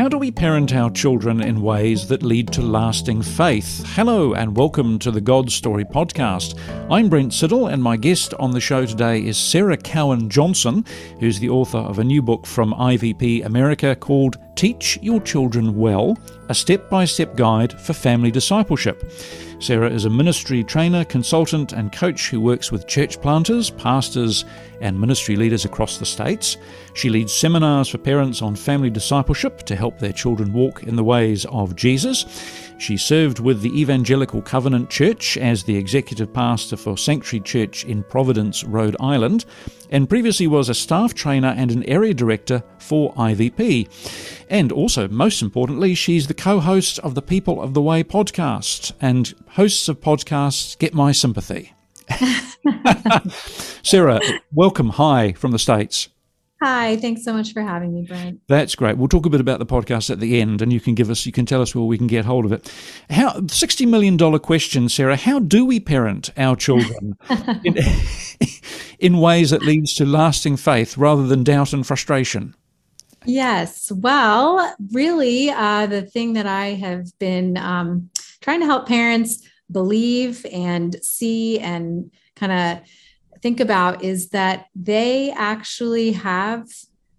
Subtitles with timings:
[0.00, 3.84] How do we parent our children in ways that lead to lasting faith?
[3.88, 6.58] Hello, and welcome to the God Story podcast.
[6.90, 10.86] I'm Brent Siddle, and my guest on the show today is Sarah Cowan Johnson,
[11.18, 16.18] who's the author of a new book from IVP America called Teach Your Children Well
[16.50, 19.10] A Step by Step Guide for Family Discipleship.
[19.58, 24.44] Sarah is a ministry trainer, consultant, and coach who works with church planters, pastors,
[24.82, 26.58] and ministry leaders across the states.
[26.92, 31.04] She leads seminars for parents on family discipleship to help their children walk in the
[31.04, 32.26] ways of Jesus.
[32.80, 38.02] She served with the Evangelical Covenant Church as the executive pastor for Sanctuary Church in
[38.02, 39.44] Providence, Rhode Island,
[39.90, 44.46] and previously was a staff trainer and an area director for IVP.
[44.48, 48.92] And also, most importantly, she's the co host of the People of the Way podcast.
[48.98, 51.74] And hosts of podcasts get my sympathy.
[53.82, 54.20] Sarah,
[54.54, 54.88] welcome.
[54.90, 56.08] Hi from the States.
[56.62, 58.40] Hi, thanks so much for having me, Brent.
[58.46, 58.98] That's great.
[58.98, 61.24] We'll talk a bit about the podcast at the end, and you can give us,
[61.24, 62.70] you can tell us where we can get hold of it.
[63.08, 65.16] How sixty million dollar question, Sarah?
[65.16, 67.16] How do we parent our children
[67.64, 67.78] in,
[68.98, 72.54] in ways that leads to lasting faith rather than doubt and frustration?
[73.24, 73.90] Yes.
[73.90, 80.44] Well, really, uh, the thing that I have been um, trying to help parents believe
[80.52, 82.88] and see and kind of
[83.42, 86.68] think about is that they actually have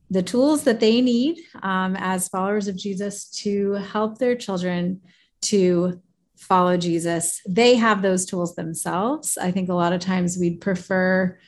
[0.09, 5.01] the tools that they need um, as followers of Jesus to help their children
[5.41, 6.01] to
[6.37, 7.41] follow Jesus.
[7.47, 9.37] They have those tools themselves.
[9.37, 11.39] I think a lot of times we'd prefer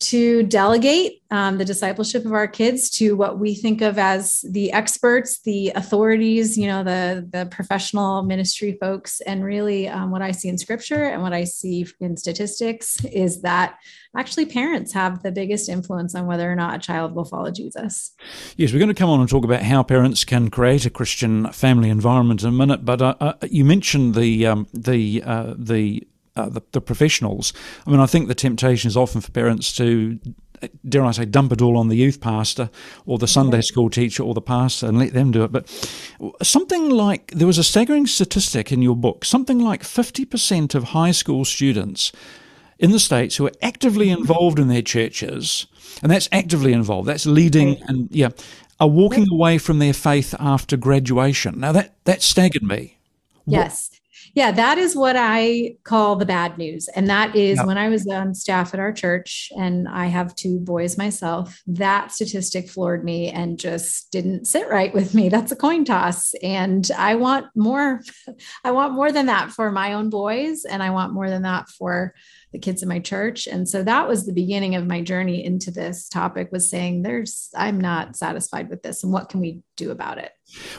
[0.00, 4.72] to delegate um, the discipleship of our kids to what we think of as the
[4.72, 9.20] experts, the authorities, you know, the the professional ministry folks.
[9.20, 13.42] And really, um, what I see in Scripture and what I see in statistics is
[13.42, 13.78] that
[14.16, 18.12] actually parents have the biggest influence on whether or not a child will follow Jesus.
[18.56, 21.52] Yes, we're going to come on and talk about how parents can create a Christian
[21.52, 22.84] family environment in a minute.
[22.84, 27.52] But uh, uh, you mentioned the um, the uh, the uh, the, the professionals.
[27.86, 30.18] I mean, I think the temptation is often for parents to
[30.86, 32.70] dare I say, dump it all on the youth pastor
[33.06, 35.52] or the Sunday school teacher or the pastor and let them do it.
[35.52, 35.68] But
[36.42, 41.12] something like there was a staggering statistic in your book something like 50% of high
[41.12, 42.12] school students
[42.78, 45.66] in the States who are actively involved in their churches,
[46.02, 48.30] and that's actively involved, that's leading and, yeah,
[48.80, 51.60] are walking away from their faith after graduation.
[51.60, 52.96] Now, that, that staggered me.
[53.46, 53.99] Yes.
[54.34, 56.88] Yeah, that is what I call the bad news.
[56.88, 57.66] And that is yep.
[57.66, 62.12] when I was on staff at our church and I have two boys myself, that
[62.12, 65.28] statistic floored me and just didn't sit right with me.
[65.28, 66.34] That's a coin toss.
[66.42, 68.02] And I want more,
[68.64, 70.64] I want more than that for my own boys.
[70.64, 72.14] And I want more than that for
[72.52, 73.46] the kids in my church.
[73.46, 77.48] And so that was the beginning of my journey into this topic was saying, there's,
[77.56, 79.04] I'm not satisfied with this.
[79.04, 80.32] And what can we do about it?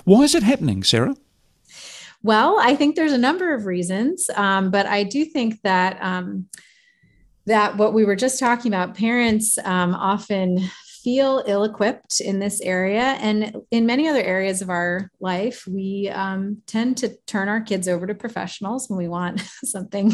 [0.03, 1.15] Why is it happening, Sarah?
[2.23, 6.47] Well, I think there's a number of reasons, um, but I do think that um,
[7.47, 10.59] that what we were just talking about, parents um, often
[11.03, 16.61] feel ill-equipped in this area, and in many other areas of our life, we um,
[16.67, 20.13] tend to turn our kids over to professionals when we want something.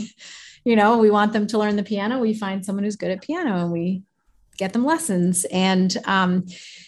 [0.63, 2.19] You know, we want them to learn the piano.
[2.19, 4.03] We find someone who's good at piano, and we
[4.57, 5.45] get them lessons.
[5.45, 6.45] And um,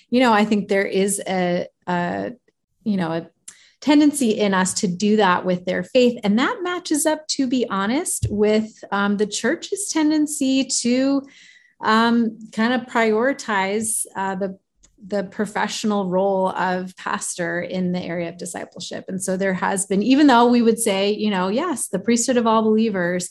[0.09, 2.31] you know, I think there is a, a
[2.85, 3.29] you know a
[3.81, 6.19] tendency in us to do that with their faith.
[6.23, 11.21] And that matches up, to be honest, with um, the church's tendency to
[11.81, 14.59] um, kind of prioritize uh, the
[15.07, 19.05] the professional role of pastor in the area of discipleship.
[19.07, 22.35] And so there has been, even though we would say, you know, yes, the priesthood
[22.35, 23.29] of all believers,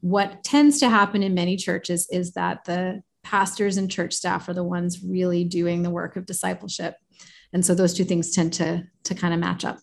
[0.00, 4.54] what tends to happen in many churches is that the pastors and church staff are
[4.54, 6.96] the ones really doing the work of discipleship.
[7.52, 9.78] And so those two things tend to to kind of match up.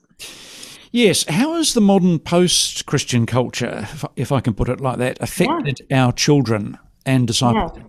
[0.91, 1.25] Yes.
[1.28, 5.81] How has the modern post Christian culture, if I can put it like that, affected
[5.90, 6.06] yeah.
[6.06, 7.72] our children and disciples?
[7.75, 7.84] Yeah.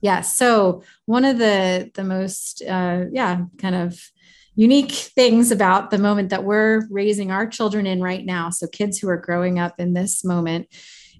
[0.00, 0.20] yeah.
[0.20, 3.98] So, one of the, the most, uh, yeah, kind of
[4.56, 8.98] unique things about the moment that we're raising our children in right now, so kids
[8.98, 10.68] who are growing up in this moment,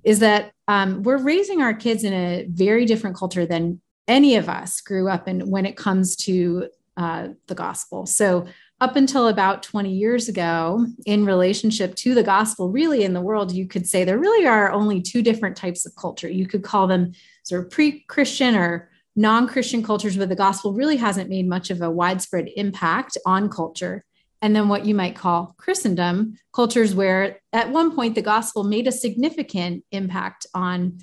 [0.05, 4.49] is that um, we're raising our kids in a very different culture than any of
[4.49, 8.07] us grew up in when it comes to uh, the gospel.
[8.07, 8.47] So,
[8.81, 13.53] up until about 20 years ago, in relationship to the gospel, really in the world,
[13.53, 16.29] you could say there really are only two different types of culture.
[16.29, 17.13] You could call them
[17.43, 21.71] sort of pre Christian or non Christian cultures, where the gospel really hasn't made much
[21.71, 24.05] of a widespread impact on culture.
[24.43, 28.87] And then what you might call Christendom, cultures where at one point the gospel made
[28.87, 30.99] a significant impact on,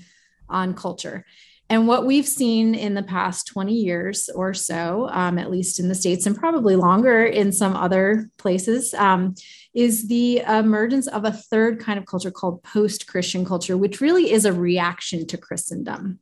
[0.48, 1.25] on culture.
[1.74, 5.88] And what we've seen in the past 20 years or so, um, at least in
[5.88, 9.34] the States and probably longer in some other places, um,
[9.74, 14.31] is the emergence of a third kind of culture called post Christian culture, which really
[14.31, 16.20] is a reaction to Christendom.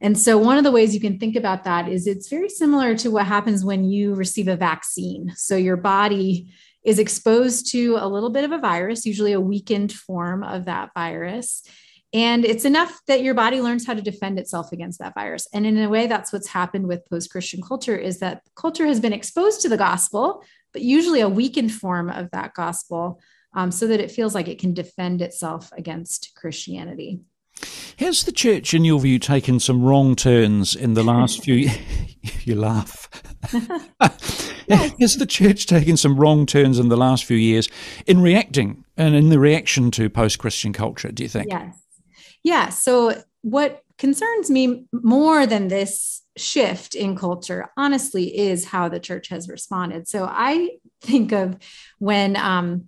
[0.00, 2.96] And so, one of the ways you can think about that is it's very similar
[2.96, 5.32] to what happens when you receive a vaccine.
[5.36, 6.52] So, your body
[6.82, 10.90] is exposed to a little bit of a virus, usually a weakened form of that
[10.94, 11.62] virus.
[12.12, 15.46] And it's enough that your body learns how to defend itself against that virus.
[15.52, 18.98] And in a way, that's what's happened with post Christian culture is that culture has
[18.98, 20.42] been exposed to the gospel,
[20.72, 23.20] but usually a weakened form of that gospel
[23.54, 27.20] um, so that it feels like it can defend itself against Christianity.
[27.98, 31.68] Has the church, in your view, taken some wrong turns in the last few?
[32.44, 33.08] you laugh.
[34.68, 37.68] Has the church taken some wrong turns in the last few years
[38.06, 41.10] in reacting and in the reaction to post-Christian culture?
[41.10, 41.48] Do you think?
[41.50, 41.79] Yes.
[42.42, 42.70] Yeah.
[42.70, 49.28] So what concerns me more than this shift in culture, honestly, is how the church
[49.28, 50.08] has responded.
[50.08, 51.56] So I think of
[51.98, 52.86] when um,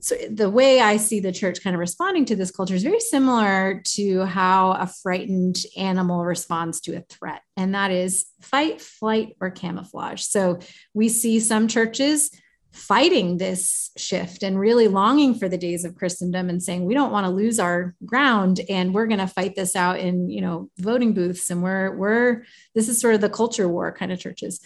[0.00, 3.00] so the way I see the church kind of responding to this culture is very
[3.00, 9.36] similar to how a frightened animal responds to a threat, and that is fight, flight,
[9.40, 10.22] or camouflage.
[10.22, 10.60] So
[10.94, 12.30] we see some churches
[12.76, 17.12] fighting this shift and really longing for the days of Christendom and saying we don't
[17.12, 20.70] want to lose our ground and we're going to fight this out in you know
[20.78, 22.44] voting booths and we're we're
[22.74, 24.60] this is sort of the culture war kind of churches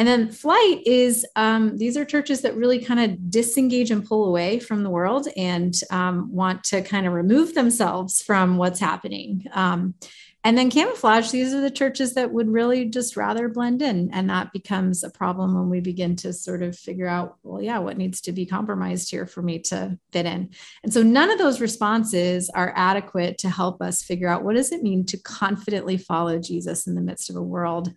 [0.00, 4.24] and then flight is um, these are churches that really kind of disengage and pull
[4.24, 9.44] away from the world and um, want to kind of remove themselves from what's happening.
[9.52, 9.92] Um,
[10.42, 14.10] and then camouflage, these are the churches that would really just rather blend in.
[14.12, 17.78] And that becomes a problem when we begin to sort of figure out, well, yeah,
[17.78, 20.50] what needs to be compromised here for me to fit in.
[20.82, 24.72] And so none of those responses are adequate to help us figure out what does
[24.72, 27.92] it mean to confidently follow Jesus in the midst of a world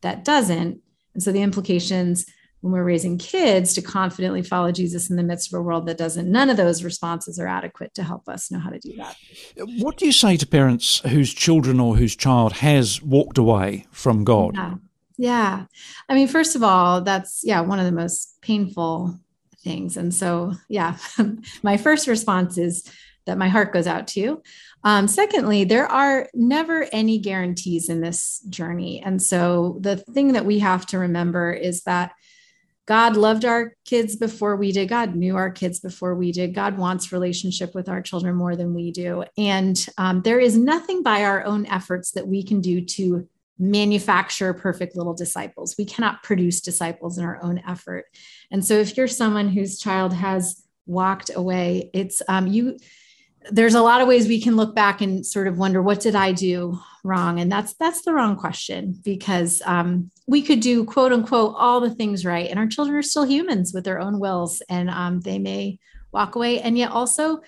[0.00, 0.80] that doesn't
[1.14, 2.26] and so the implications
[2.64, 5.98] when we're raising kids to confidently follow Jesus in the midst of a world that
[5.98, 9.16] doesn't, none of those responses are adequate to help us know how to do that.
[9.80, 14.24] What do you say to parents whose children or whose child has walked away from
[14.24, 14.54] God?
[14.54, 14.74] Yeah.
[15.18, 15.64] yeah.
[16.08, 19.20] I mean, first of all, that's, yeah, one of the most painful
[19.62, 19.98] things.
[19.98, 20.96] And so, yeah,
[21.62, 22.90] my first response is
[23.26, 24.42] that my heart goes out to you.
[24.84, 29.02] Um, secondly, there are never any guarantees in this journey.
[29.02, 32.12] And so the thing that we have to remember is that
[32.86, 34.88] God loved our kids before we did.
[34.88, 36.54] God knew our kids before we did.
[36.54, 39.24] God wants relationship with our children more than we do.
[39.38, 43.26] And um, there is nothing by our own efforts that we can do to
[43.58, 45.76] manufacture perfect little disciples.
[45.78, 48.06] We cannot produce disciples in our own effort.
[48.50, 52.76] And so if you're someone whose child has walked away, it's um, you
[53.50, 56.14] there's a lot of ways we can look back and sort of wonder what did
[56.14, 61.12] i do wrong and that's that's the wrong question because um, we could do quote
[61.12, 64.62] unquote all the things right and our children are still humans with their own wills
[64.68, 65.78] and um, they may
[66.12, 67.40] walk away and yet also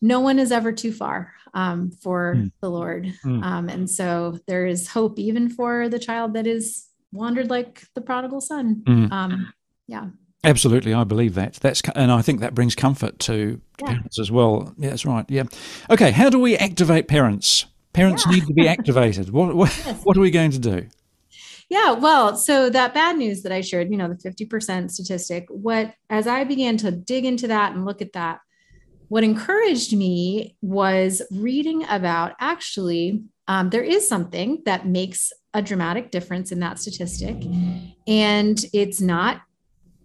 [0.00, 2.50] no one is ever too far um, for mm.
[2.60, 3.72] the lord mm.
[3.72, 8.40] and so there is hope even for the child that is wandered like the prodigal
[8.40, 9.46] son mm.
[9.86, 10.08] yeah
[10.44, 11.54] Absolutely, I believe that.
[11.54, 13.86] That's and I think that brings comfort to yeah.
[13.86, 14.74] parents as well.
[14.76, 15.24] Yeah, that's right.
[15.28, 15.44] Yeah.
[15.88, 17.66] Okay, how do we activate parents?
[17.92, 18.32] Parents yeah.
[18.32, 19.30] need to be activated.
[19.30, 20.00] What what, yes.
[20.04, 20.88] what are we going to do?
[21.68, 25.94] Yeah, well, so that bad news that I shared, you know, the 50% statistic, what
[26.10, 28.40] as I began to dig into that and look at that,
[29.08, 36.10] what encouraged me was reading about actually um, there is something that makes a dramatic
[36.10, 37.36] difference in that statistic.
[38.06, 39.42] And it's not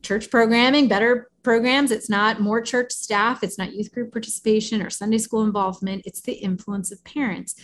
[0.02, 1.92] church programming, better programs.
[1.92, 6.04] It's not more church staff, it's not youth group participation or Sunday school involvement.
[6.06, 7.56] It's the influence of parents.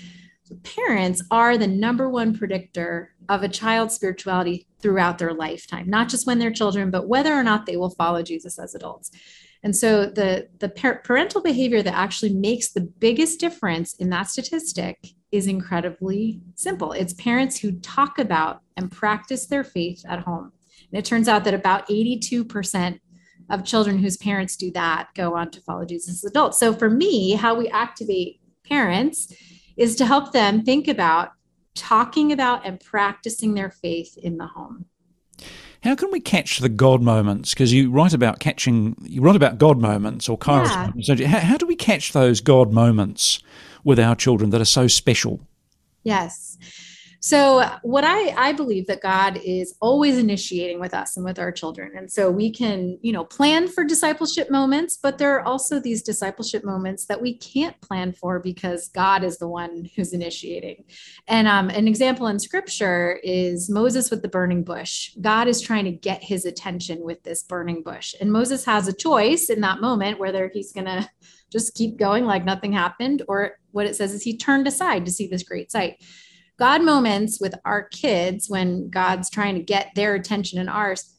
[0.43, 6.09] So parents are the number one predictor of a child's spirituality throughout their lifetime, not
[6.09, 9.11] just when they're children, but whether or not they will follow Jesus as adults.
[9.63, 14.97] And so the, the parental behavior that actually makes the biggest difference in that statistic
[15.31, 16.91] is incredibly simple.
[16.91, 20.51] It's parents who talk about and practice their faith at home.
[20.93, 22.99] And it turns out that about 82%
[23.49, 26.59] of children whose parents do that go on to follow Jesus as adults.
[26.59, 29.33] So for me, how we activate parents
[29.75, 31.31] is to help them think about
[31.73, 34.85] talking about and practicing their faith in the home.
[35.81, 37.55] How can we catch the God moments?
[37.55, 40.87] Because you write about catching, you write about God moments or Kairos yeah.
[40.87, 41.09] moments.
[41.25, 43.39] How, how do we catch those God moments
[43.83, 45.41] with our children that are so special?
[46.03, 46.57] Yes.
[47.25, 51.53] So, what I, I believe that God is always initiating with us and with our
[51.53, 51.93] children.
[51.95, 56.01] And so we can, you know, plan for discipleship moments, but there are also these
[56.01, 60.83] discipleship moments that we can't plan for because God is the one who's initiating.
[61.29, 65.15] And um, an example in scripture is Moses with the burning bush.
[65.21, 68.13] God is trying to get his attention with this burning bush.
[68.19, 71.09] And Moses has a choice in that moment whether he's going to
[71.49, 75.11] just keep going like nothing happened, or what it says is he turned aside to
[75.11, 76.03] see this great sight.
[76.59, 81.13] God moments with our kids when God's trying to get their attention and ours,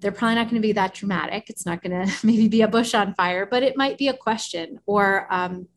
[0.00, 1.48] they're probably not going to be that dramatic.
[1.48, 4.16] It's not going to maybe be a bush on fire, but it might be a
[4.16, 5.68] question or, um,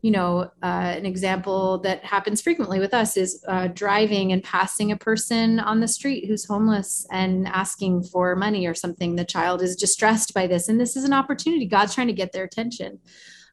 [0.00, 4.92] you know, uh, an example that happens frequently with us is uh, driving and passing
[4.92, 9.16] a person on the street who's homeless and asking for money or something.
[9.16, 11.64] The child is distressed by this, and this is an opportunity.
[11.64, 12.98] God's trying to get their attention.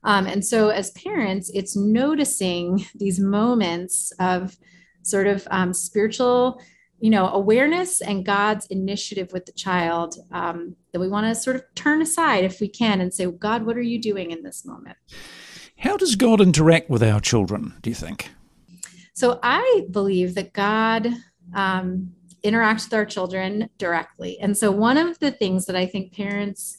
[0.04, 4.58] Um, and so, as parents, it's noticing these moments of
[5.04, 6.62] sort of um, spiritual
[7.00, 11.56] you know awareness and god's initiative with the child um, that we want to sort
[11.56, 14.66] of turn aside if we can and say god what are you doing in this
[14.66, 14.98] moment?
[15.78, 18.30] How does god interact with our children do you think?
[19.14, 21.10] So i believe that god
[21.54, 24.40] um, interacts with our children directly.
[24.40, 26.78] And so one of the things that i think parents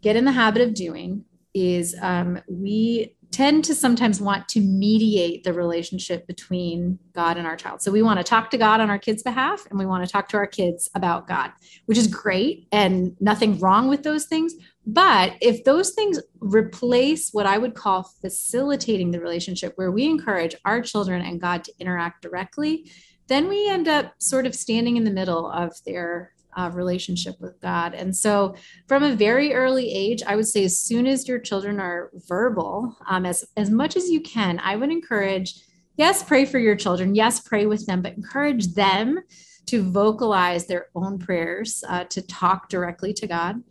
[0.00, 5.44] get in the habit of doing is um, we tend to sometimes want to mediate
[5.44, 7.82] the relationship between God and our child.
[7.82, 10.10] So we want to talk to God on our kids' behalf and we want to
[10.10, 11.52] talk to our kids about God,
[11.86, 14.54] which is great and nothing wrong with those things.
[14.86, 20.54] But if those things replace what I would call facilitating the relationship, where we encourage
[20.64, 22.90] our children and God to interact directly,
[23.26, 27.60] then we end up sort of standing in the middle of their uh, relationship with
[27.60, 27.94] God.
[27.94, 28.54] And so,
[28.88, 32.96] from a very early age, I would say as soon as your children are verbal,
[33.08, 35.62] um, as as much as you can, I would encourage.
[35.96, 37.14] Yes, pray for your children.
[37.14, 39.18] Yes, pray with them, but encourage them
[39.66, 43.62] to vocalize their own prayers, uh, to talk directly to God,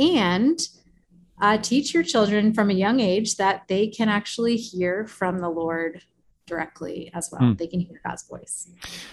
[0.00, 0.60] and
[1.40, 5.48] uh, teach your children from a young age that they can actually hear from the
[5.48, 6.02] Lord
[6.48, 7.42] directly as well.
[7.42, 7.58] Mm.
[7.58, 8.68] They can hear God's voice.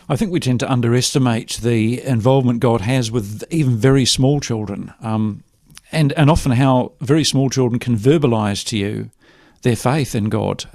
[0.10, 4.94] I think we tend to underestimate the involvement God has with even very small children,
[5.02, 5.44] um,
[5.92, 9.12] and and often how very small children can verbalize to you
[9.62, 10.66] their faith in God.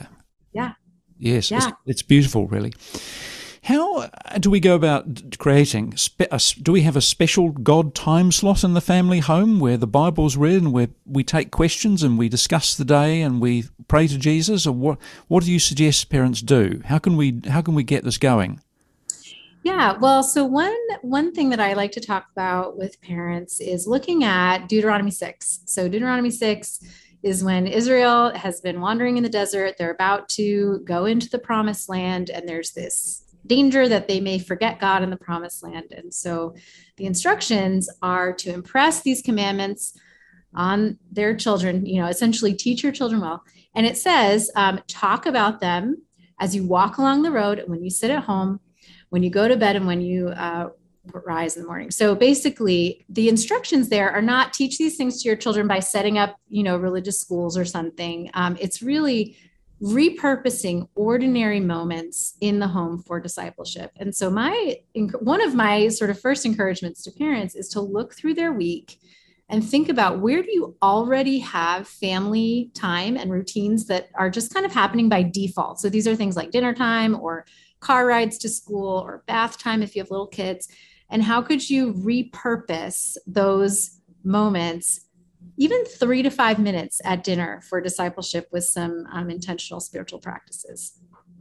[0.52, 0.73] Yeah.
[1.19, 1.59] Yes, yeah.
[1.59, 2.73] It's, it's beautiful, really.
[3.62, 5.95] How do we go about creating?
[6.62, 10.37] Do we have a special God time slot in the family home where the Bible's
[10.37, 14.19] read and where we take questions and we discuss the day and we pray to
[14.19, 14.67] Jesus?
[14.67, 14.99] Or what?
[15.29, 16.81] What do you suggest parents do?
[16.87, 18.61] How can we How can we get this going?
[19.62, 23.87] Yeah, well, so one one thing that I like to talk about with parents is
[23.87, 25.61] looking at Deuteronomy six.
[25.67, 26.83] So Deuteronomy six
[27.23, 29.75] is when Israel has been wandering in the desert.
[29.76, 34.38] They're about to go into the promised land, and there's this danger that they may
[34.38, 35.92] forget God in the promised land.
[35.92, 36.54] And so
[36.97, 39.99] the instructions are to impress these commandments
[40.54, 43.42] on their children, you know, essentially teach your children well.
[43.75, 46.02] And it says, um, talk about them
[46.40, 48.61] as you walk along the road, when you sit at home,
[49.11, 50.70] when you go to bed, and when you uh,
[51.12, 51.90] rise in the morning.
[51.90, 56.18] So basically, the instructions there are not teach these things to your children by setting
[56.18, 58.30] up, you know, religious schools or something.
[58.35, 59.37] Um, it's really
[59.82, 63.90] repurposing ordinary moments in the home for discipleship.
[63.96, 64.76] And so my
[65.20, 68.99] one of my sort of first encouragements to parents is to look through their week
[69.49, 74.54] and think about where do you already have family time and routines that are just
[74.54, 75.80] kind of happening by default.
[75.80, 77.46] So these are things like dinner time or
[77.80, 80.68] car rides to school or bath time if you have little kids.
[81.10, 85.00] And how could you repurpose those moments
[85.56, 90.94] even three to five minutes at dinner for discipleship with some um, intentional spiritual practices.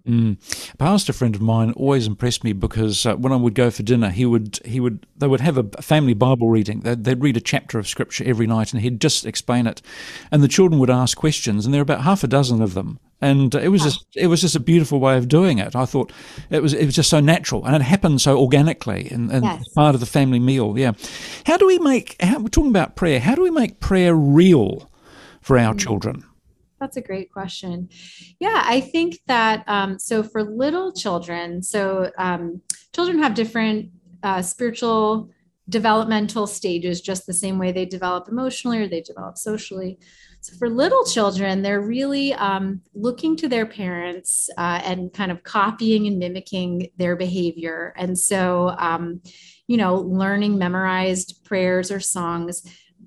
[0.05, 0.37] Mm.
[0.73, 3.83] A pastor friend of mine always impressed me because uh, when I would go for
[3.83, 6.81] dinner, he would he would they would have a family Bible reading.
[6.81, 9.81] They'd, they'd, read a chapter of scripture every night, and he'd just explain it,
[10.31, 12.99] and the children would ask questions, and there were about half a dozen of them,
[13.21, 15.75] and it was just it was just a beautiful way of doing it.
[15.75, 16.11] I thought
[16.49, 19.67] it was it was just so natural, and it happened so organically, and, and yes.
[19.69, 20.77] part of the family meal.
[20.77, 20.93] Yeah,
[21.45, 22.15] how do we make?
[22.21, 23.19] How, we're talking about prayer.
[23.19, 24.89] How do we make prayer real
[25.41, 25.79] for our mm-hmm.
[25.79, 26.23] children?
[26.79, 27.89] That's a great question.
[28.39, 32.61] Yeah, I think that um, so for little children, so um,
[32.93, 33.89] children have different
[34.23, 35.29] uh, spiritual
[35.67, 39.99] developmental stages, just the same way they develop emotionally or they develop socially.
[40.41, 45.43] So for little children, they're really um, looking to their parents uh, and kind of
[45.43, 47.93] copying and mimicking their behavior.
[47.97, 49.21] And so, um,
[49.67, 52.63] you know, learning memorized prayers or songs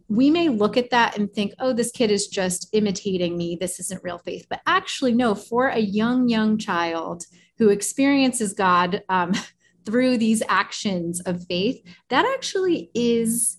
[0.08, 3.56] we may look at that and think, oh, this kid is just imitating me.
[3.58, 4.46] This isn't real faith.
[4.48, 7.24] But actually, no, for a young, young child
[7.58, 9.32] who experiences God um,
[9.86, 13.58] through these actions of faith, that actually is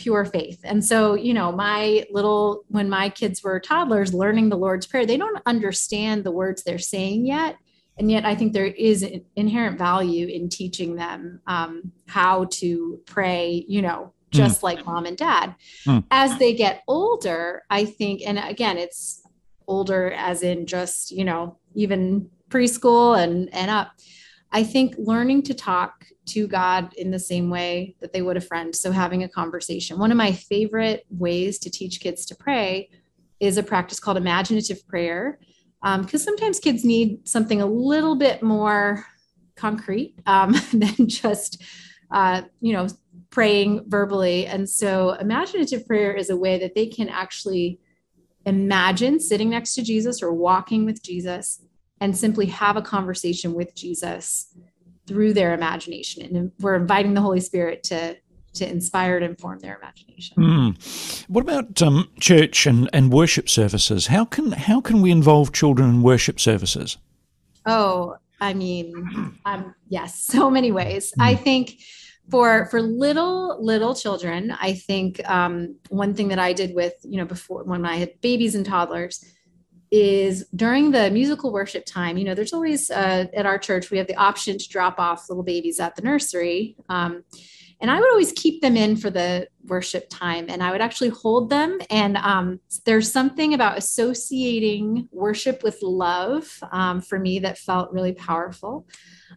[0.00, 0.58] pure faith.
[0.64, 5.04] And so, you know, my little, when my kids were toddlers learning the Lord's Prayer,
[5.04, 7.56] they don't understand the words they're saying yet.
[7.98, 13.66] And yet, I think there is inherent value in teaching them um, how to pray,
[13.68, 14.62] you know, just mm.
[14.62, 15.54] like mom and dad.
[15.86, 16.04] Mm.
[16.10, 19.22] As they get older, I think, and again, it's
[19.68, 23.92] older as in just, you know, even preschool and, and up.
[24.52, 28.40] I think learning to talk to God in the same way that they would a
[28.40, 28.74] friend.
[28.74, 29.98] So having a conversation.
[29.98, 32.90] One of my favorite ways to teach kids to pray
[33.38, 35.38] is a practice called imaginative prayer.
[35.82, 39.06] Because um, sometimes kids need something a little bit more
[39.56, 41.62] concrete um, than just,
[42.10, 42.88] uh, you know,
[43.30, 44.46] praying verbally.
[44.46, 47.80] And so imaginative prayer is a way that they can actually
[48.46, 51.60] imagine sitting next to Jesus or walking with Jesus
[52.00, 54.54] and simply have a conversation with Jesus
[55.06, 56.24] through their imagination.
[56.24, 58.16] And we're inviting the Holy Spirit to
[58.52, 60.36] to inspire and inform their imagination.
[60.36, 61.24] Mm.
[61.28, 64.08] What about um, church and, and worship services?
[64.08, 66.96] How can how can we involve children in worship services?
[67.66, 71.12] Oh, I mean, um, yes, so many ways.
[71.12, 71.24] Mm.
[71.24, 71.80] I think
[72.30, 77.18] for for little little children, I think um, one thing that I did with you
[77.18, 79.24] know before when I had babies and toddlers
[79.90, 83.98] is during the musical worship time, you know, there's always uh, at our church, we
[83.98, 86.76] have the option to drop off little babies at the nursery.
[86.88, 87.24] Um,
[87.80, 91.10] and I would always keep them in for the worship time and I would actually
[91.10, 91.78] hold them.
[91.90, 98.12] And um, there's something about associating worship with love um, for me that felt really
[98.12, 98.86] powerful.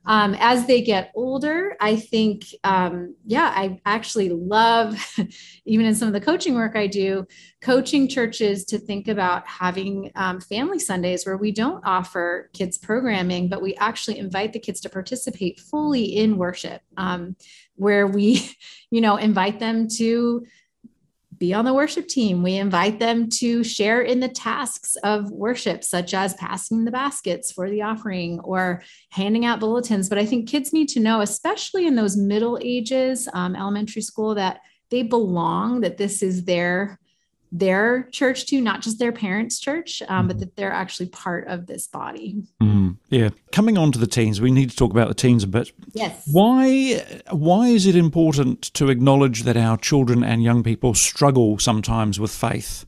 [0.06, 4.98] Um, as they get older, I think, um, yeah, I actually love,
[5.66, 7.26] even in some of the coaching work I do,
[7.62, 13.48] coaching churches to think about having um, family Sundays where we don't offer kids programming,
[13.48, 17.36] but we actually invite the kids to participate fully in worship, um,
[17.76, 18.50] where we,
[18.92, 20.46] you know, invite them to
[21.44, 22.42] be on the worship team.
[22.42, 27.52] We invite them to share in the tasks of worship, such as passing the baskets
[27.52, 30.08] for the offering or handing out bulletins.
[30.08, 34.36] But I think kids need to know, especially in those middle ages, um, elementary school,
[34.36, 37.00] that they belong, that this is their
[37.56, 40.40] their church too, not just their parents' church, um, but mm-hmm.
[40.40, 42.44] that they're actually part of this body.
[42.60, 43.30] Mm, yeah.
[43.52, 45.72] Coming on to the teens, we need to talk about the teens a bit.
[45.94, 46.28] Yes.
[46.32, 52.20] Why why is it important to acknowledge that our children and young people struggle sometimes
[52.20, 52.86] with faith?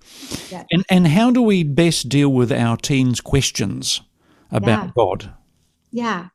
[0.52, 0.64] Yeah.
[0.72, 4.02] And and how do we best deal with our teens' questions
[4.50, 4.92] about yeah.
[4.96, 5.34] God?
[5.92, 6.28] Yeah.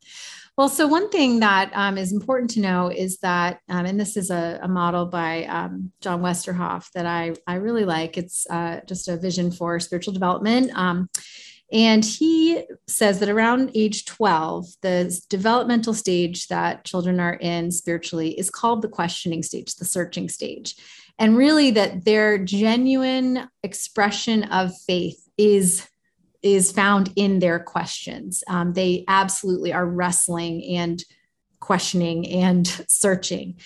[0.60, 4.14] Well, so one thing that um, is important to know is that, um, and this
[4.14, 8.18] is a, a model by um, John Westerhoff that I, I really like.
[8.18, 10.70] It's uh, just a vision for spiritual development.
[10.74, 11.08] Um,
[11.72, 18.38] and he says that around age 12, the developmental stage that children are in spiritually
[18.38, 20.76] is called the questioning stage, the searching stage.
[21.18, 25.88] And really, that their genuine expression of faith is
[26.42, 28.42] is found in their questions.
[28.48, 31.02] Um, they absolutely are wrestling and
[31.60, 33.58] questioning and searching.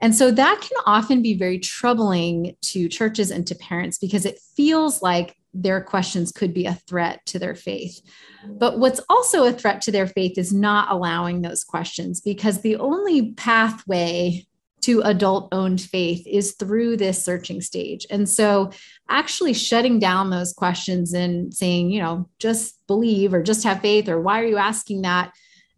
[0.00, 4.40] And so that can often be very troubling to churches and to parents because it
[4.56, 8.00] feels like their questions could be a threat to their faith.
[8.46, 12.76] But what's also a threat to their faith is not allowing those questions because the
[12.76, 14.44] only pathway
[14.82, 18.06] to adult owned faith is through this searching stage.
[18.10, 18.70] And so,
[19.08, 24.08] actually shutting down those questions and saying, you know, just believe or just have faith
[24.08, 25.32] or why are you asking that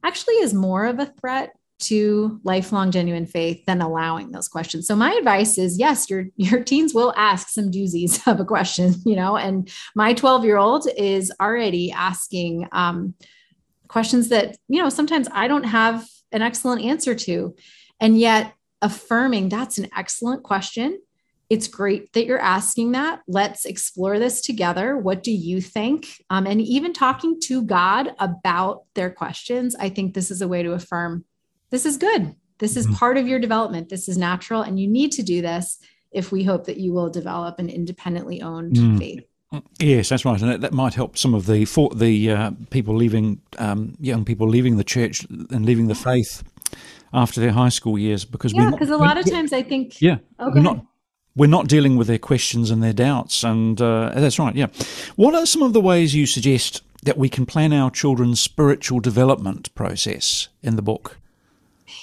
[0.04, 4.86] actually is more of a threat to lifelong genuine faith than allowing those questions.
[4.86, 8.94] So my advice is yes, your your teens will ask some doozies of a question,
[9.04, 13.14] you know, and my 12-year-old is already asking um,
[13.88, 17.54] questions that, you know, sometimes I don't have an excellent answer to.
[18.00, 18.52] And yet
[18.84, 21.00] affirming that's an excellent question.
[21.50, 23.22] It's great that you're asking that.
[23.26, 24.96] Let's explore this together.
[24.96, 26.22] What do you think?
[26.30, 30.62] Um, and even talking to God about their questions, I think this is a way
[30.62, 31.24] to affirm
[31.70, 32.36] this is good.
[32.58, 32.96] This is mm-hmm.
[32.96, 33.88] part of your development.
[33.88, 34.62] This is natural.
[34.62, 35.78] And you need to do this
[36.12, 38.98] if we hope that you will develop an independently owned mm.
[38.98, 39.24] faith.
[39.78, 42.96] Yes, that's right, and that, that, might help some of the for the uh, people
[42.96, 46.42] leaving, um, young people leaving the church and leaving the faith
[47.12, 50.18] after their high school years because yeah, because a lot of times I think yeah,
[50.38, 50.84] oh, we're not
[51.36, 54.54] we're not dealing with their questions and their doubts, and uh, that's right.
[54.54, 54.66] Yeah,
[55.16, 59.00] what are some of the ways you suggest that we can plan our children's spiritual
[59.00, 61.18] development process in the book?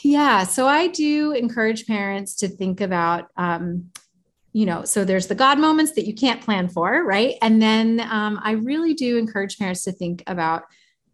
[0.03, 3.27] Yeah, so I do encourage parents to think about.
[3.37, 3.91] Um,
[4.53, 7.35] you know, so there's the God moments that you can't plan for, right?
[7.41, 10.63] And then um, I really do encourage parents to think about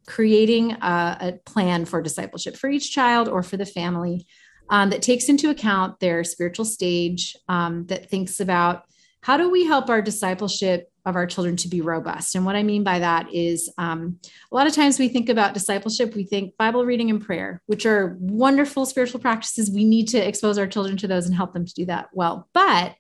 [0.08, 4.26] creating a, a, plan for discipleship for each child or for the family
[4.70, 8.86] um, that takes into account their spiritual stage, um, that thinks about
[9.22, 12.36] how do we help our discipleship of our children to be robust.
[12.36, 14.20] And what I mean by that is um,
[14.52, 17.86] a lot of times we think about discipleship, we think Bible reading and prayer, which
[17.86, 19.72] are wonderful spiritual practices.
[19.72, 22.50] We need to expose our children to those and help them to do that well.
[22.54, 22.96] But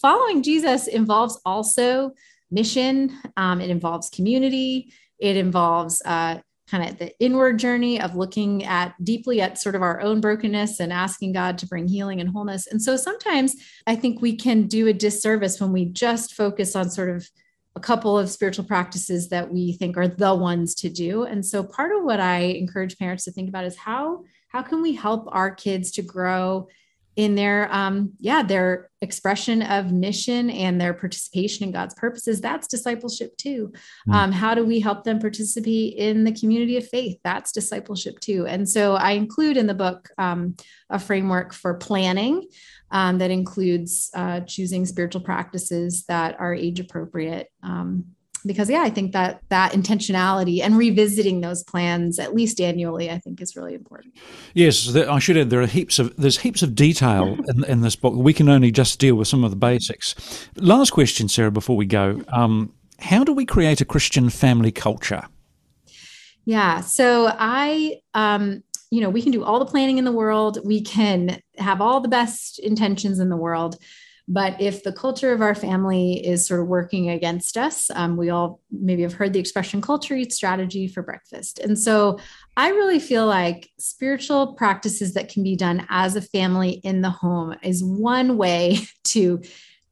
[0.00, 2.12] following Jesus involves also
[2.50, 6.38] mission, um, it involves community, it involves uh,
[6.70, 10.78] kind of the inward journey of looking at deeply at sort of our own brokenness
[10.78, 12.66] and asking God to bring healing and wholeness.
[12.66, 13.56] And so sometimes
[13.86, 17.28] I think we can do a disservice when we just focus on sort of
[17.76, 21.24] a couple of spiritual practices that we think are the ones to do.
[21.24, 24.82] And so part of what I encourage parents to think about is how how can
[24.82, 26.66] we help our kids to grow
[27.20, 32.66] in their um yeah their expression of mission and their participation in god's purposes that's
[32.66, 33.70] discipleship too.
[34.08, 34.14] Mm.
[34.14, 37.18] um, how do we help them participate in the community of faith?
[37.22, 38.46] That's discipleship too.
[38.46, 40.56] And so i include in the book um,
[40.88, 42.46] a framework for planning
[42.90, 48.06] um, that includes uh, choosing spiritual practices that are age appropriate um,
[48.44, 53.18] because yeah i think that that intentionality and revisiting those plans at least annually i
[53.18, 54.14] think is really important.
[54.54, 57.96] Yes i should add there are heaps of there's heaps of detail in, in this
[57.96, 58.14] book.
[58.14, 60.14] We can only just deal with some of the basics.
[60.56, 62.22] Last question sarah before we go.
[62.28, 65.24] Um, how do we create a christian family culture?
[66.44, 70.58] Yeah so i um, you know we can do all the planning in the world.
[70.64, 73.76] We can have all the best intentions in the world
[74.32, 78.30] but if the culture of our family is sort of working against us, um, we
[78.30, 81.58] all maybe have heard the expression culture eats strategy for breakfast.
[81.58, 82.20] And so
[82.56, 87.10] I really feel like spiritual practices that can be done as a family in the
[87.10, 89.42] home is one way to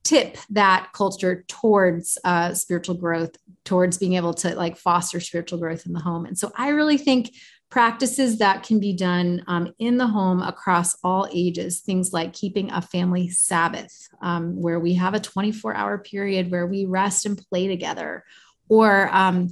[0.05, 5.85] tip that culture towards uh, spiritual growth, towards being able to like foster spiritual growth
[5.85, 6.24] in the home.
[6.27, 7.33] And so I really think
[7.70, 12.70] practices that can be done um, in the home across all ages things like keeping
[12.72, 17.38] a family sabbath um, where we have a 24 hour period where we rest and
[17.50, 18.24] play together
[18.68, 19.48] or um,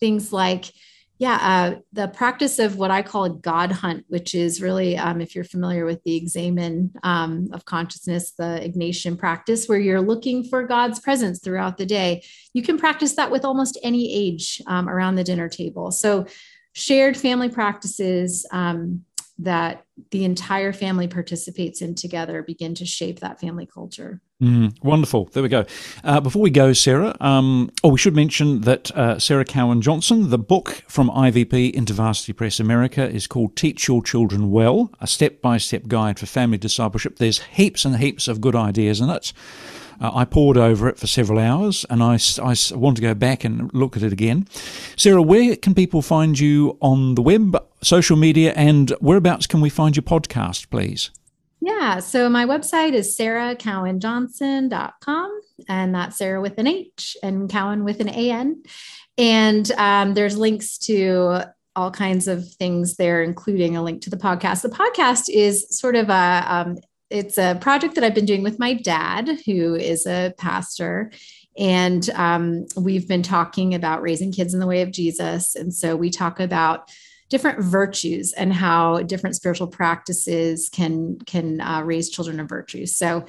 [0.00, 0.66] things like
[1.18, 5.20] yeah uh, the practice of what i call a god hunt which is really um,
[5.20, 10.42] if you're familiar with the examen um, of consciousness the ignatian practice where you're looking
[10.42, 12.22] for god's presence throughout the day
[12.54, 15.92] you can practice that with almost any age um, around the dinner table.
[15.92, 16.26] So
[16.78, 19.04] shared family practices um,
[19.38, 24.20] that the entire family participates in together begin to shape that family culture.
[24.42, 25.24] Mm, wonderful.
[25.32, 25.64] There we go.
[26.04, 30.30] Uh, before we go, Sarah, um, oh, we should mention that uh, Sarah Cowan Johnson,
[30.30, 35.40] the book from IVP InterVarsity Press America is called Teach Your Children Well, a step
[35.40, 37.16] by step guide for family discipleship.
[37.16, 39.32] There's heaps and heaps of good ideas in it.
[40.00, 43.44] Uh, I pored over it for several hours and I, I want to go back
[43.44, 44.48] and look at it again.
[44.96, 49.70] Sarah, where can people find you on the web, social media, and whereabouts can we
[49.70, 51.10] find your podcast, please?
[51.60, 58.00] Yeah, so my website is sarahcowanjohnson.com, and that's Sarah with an H and Cowan with
[58.00, 58.62] an A-N.
[59.16, 61.42] And um, there's links to
[61.74, 64.62] all kinds of things there, including a link to the podcast.
[64.62, 66.78] The podcast is sort of a um,
[67.10, 71.10] it's a project that I've been doing with my dad, who is a pastor.
[71.56, 75.54] And um, we've been talking about raising kids in the way of Jesus.
[75.54, 76.90] And so we talk about
[77.28, 82.96] different virtues and how different spiritual practices can can uh, raise children of virtues.
[82.96, 83.26] So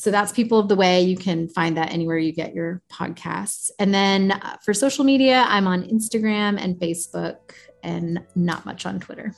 [0.00, 3.70] so that's people of the way you can find that anywhere you get your podcasts
[3.78, 7.52] and then uh, for social media i'm on instagram and facebook
[7.82, 9.34] and not much on twitter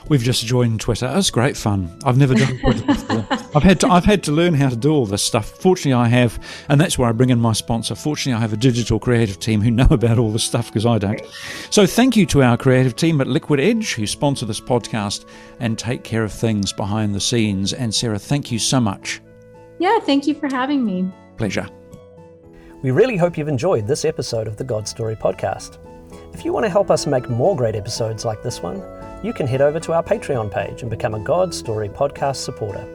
[0.09, 1.11] We've just joined Twitter.
[1.15, 1.97] It's great fun.
[2.05, 3.25] I've never done Twitter before.
[3.53, 5.49] I've had to, I've had to learn how to do all this stuff.
[5.49, 6.39] Fortunately, I have,
[6.69, 7.93] and that's where I bring in my sponsor.
[7.93, 10.97] Fortunately, I have a digital creative team who know about all this stuff because I
[10.97, 11.21] don't.
[11.69, 15.25] So thank you to our creative team at Liquid Edge who sponsor this podcast
[15.59, 17.73] and take care of things behind the scenes.
[17.73, 19.21] And Sarah, thank you so much.
[19.79, 21.11] Yeah, thank you for having me.
[21.37, 21.67] Pleasure.
[22.81, 25.79] We really hope you've enjoyed this episode of the God Story podcast.
[26.33, 28.81] If you want to help us make more great episodes like this one,
[29.27, 32.87] you can head over to our Patreon page and become a God Story podcast supporter.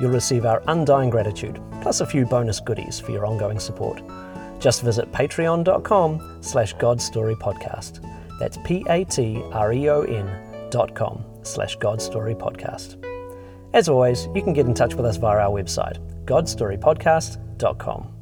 [0.00, 4.00] You'll receive our undying gratitude, plus a few bonus goodies for your ongoing support.
[4.60, 8.38] Just visit patreon.com slash godstorypodcast.
[8.38, 10.30] That's P-A-T-R-E-O-N
[10.70, 13.04] dot com slash godstorypodcast.
[13.72, 18.15] As always, you can get in touch with us via our website, godstorypodcast.com.